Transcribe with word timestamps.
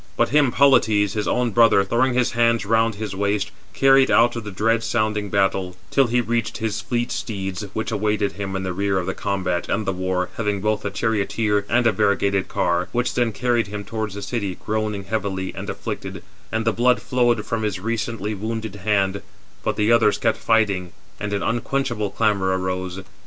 But 0.17 0.29
him 0.29 0.51
Polites, 0.51 1.13
his 1.13 1.27
own 1.27 1.51
brother, 1.51 1.83
throwing 1.83 2.15
his 2.15 2.31
hands 2.31 2.65
round 2.65 2.95
his 2.95 3.15
waist, 3.15 3.51
carried 3.75 4.09
out 4.09 4.35
of 4.35 4.43
the 4.43 4.49
dread 4.49 4.81
sounding 4.83 5.29
battle, 5.29 5.75
till 5.91 6.07
he 6.07 6.21
reached 6.21 6.57
his 6.57 6.81
fleet 6.81 7.11
steeds, 7.11 7.65
which 7.73 7.91
awaited 7.91 8.31
him 8.31 8.55
in 8.55 8.63
the 8.63 8.73
rear 8.73 8.97
of 8.97 9.05
the 9.05 9.13
combat 9.13 9.69
and 9.69 9.85
the 9.85 9.93
war, 9.93 10.29
having 10.37 10.59
both 10.59 10.83
a 10.83 10.89
charioteer 10.89 11.67
and 11.69 11.85
a 11.85 11.91
variegated 11.91 12.47
car; 12.47 12.87
which 12.91 13.13
then 13.13 13.31
carried 13.31 13.67
him 13.67 13.83
towards 13.85 14.15
the 14.15 14.23
city, 14.23 14.57
groaning 14.65 15.03
heavily 15.03 15.53
[and] 15.53 15.69
afflicted; 15.69 16.23
and 16.51 16.65
the 16.65 16.73
blood 16.73 16.99
flowed 16.99 17.45
from 17.45 17.61
his 17.61 17.79
recently 17.79 18.33
wounded 18.33 18.77
hand: 18.77 19.21
but 19.63 19.75
the 19.75 19.91
others 19.91 20.17
kept 20.17 20.39
fighting, 20.39 20.93
and 21.19 21.31
an 21.31 21.43
unquenchable 21.43 22.09
clamour 22.09 22.57
arose. 22.57 23.03